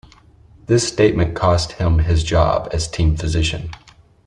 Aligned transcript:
This 0.65 0.87
statement 0.87 1.35
cost 1.35 1.73
him 1.73 1.99
his 1.99 2.23
job 2.23 2.69
as 2.73 2.87
team 2.87 3.15
physician. 3.15 3.69